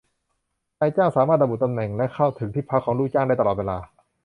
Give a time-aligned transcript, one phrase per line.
[0.79, 3.77] นายจ้างสามารถระบุตำแหน่งและเข้าถึงที่พักของลูกจ้างได้ตลอดเวลา